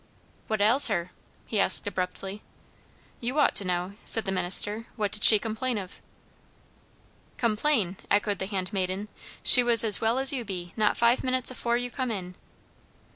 "What 0.47 0.61
ails 0.61 0.87
her?" 0.87 1.11
she 1.45 1.59
asked 1.59 1.85
abruptly. 1.85 2.41
"You 3.19 3.37
ought 3.37 3.53
to 3.53 3.63
know," 3.65 3.93
said 4.03 4.25
the 4.25 4.31
minister. 4.31 4.87
"What 4.95 5.11
did 5.11 5.23
she 5.23 5.37
complain 5.37 5.77
of." 5.77 5.99
"Complain!" 7.37 7.97
echoed 8.09 8.39
the 8.39 8.47
handmaiden. 8.47 9.09
"She 9.43 9.61
was 9.61 9.83
as 9.83 10.01
well 10.01 10.17
as 10.17 10.33
you 10.33 10.43
be, 10.43 10.73
not 10.75 10.97
five 10.97 11.23
minutes 11.23 11.51
afore 11.51 11.77
you 11.77 11.91
come 11.91 12.09
in." 12.09 12.33